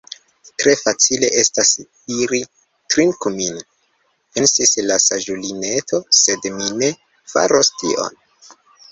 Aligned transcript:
"Tre 0.61 0.71
facile 0.77 1.27
estas 1.39 1.67
diri 2.13 2.39
'Trinku 2.93 3.31
min'" 3.35 3.59
pensis 4.37 4.71
la 4.85 4.97
saĝulineto, 5.03 5.99
"sed 6.21 6.49
mi 6.55 6.71
ne 6.79 6.89
faros 7.35 7.71
tion.» 7.83 8.17